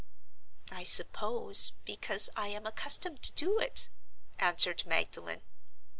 "I 0.71 0.83
suppose, 0.83 1.73
because 1.85 2.31
I 2.35 2.47
am 2.47 2.65
accustomed 2.65 3.21
to 3.21 3.31
do 3.33 3.59
it," 3.59 3.87
answered 4.39 4.83
Magdalen. 4.87 5.43